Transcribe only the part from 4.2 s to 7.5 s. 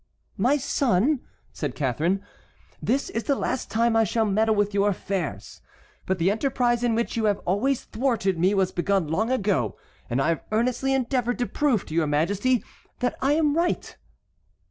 meddle with your affairs. But the enterprise in which you have